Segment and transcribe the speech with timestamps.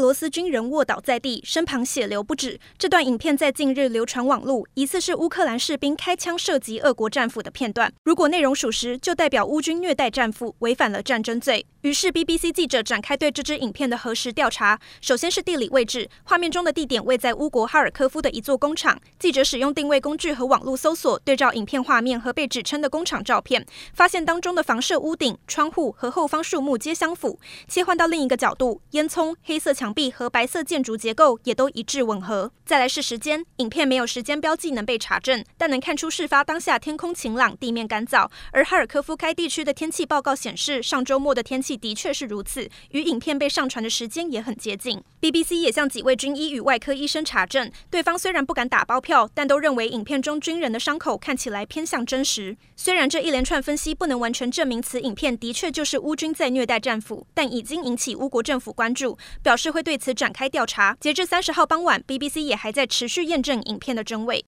[0.00, 2.58] 俄罗斯军人卧倒在地，身旁血流不止。
[2.78, 7.92] 这段影片在近日流传网路，疑似是乌克兰士兵开枪射击俄国战俘的片段。
[8.04, 11.66] 如果内容属实，就代表乌军虐待战俘，违反了战争罪。
[11.82, 14.78] 于是，BBC 记者展开对这支影片的核实调查。
[15.02, 18.98] 首先是地理位置，画面中的地点位在乌国哈尔科夫的一座工厂。
[19.18, 27.38] 记者使用定位工具和网络搜索，对照影片画面和被指称的工厂照片，发现当中的房舍屋顶、窗户和后方树木皆相符。
[27.68, 29.74] 切换到另一个角度，烟囱、黑色。
[29.80, 32.52] 墙壁和白色建筑结构也都一致吻合。
[32.64, 38.30] 再来是时间，影片没有时间标记能被查证，但能看出事发当下天空晴朗，地面干燥。
[38.52, 45.02] 而哈尔科夫该地区的天气报告显示，上周末的天气的确是如此，与影片被上传的时间也很接近。
[45.20, 52.56] BBC 也向几位军医与外科医生查证，对方虽然不敢打包票，但都认为影片中军人的伤口看起来偏向真实。
[52.76, 59.79] 虽然这一连串分析不能完全证明此影片的确就是乌军在虐待战俘，但已经引起乌国政府关注，表示会。
[59.82, 60.96] 对此展开调查。
[61.00, 64.38] 截至三十号傍晚，BBC 也还在持续验证影片的真伪。